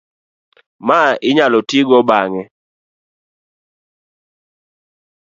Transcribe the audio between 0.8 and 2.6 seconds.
ma inyalo tigo bang'e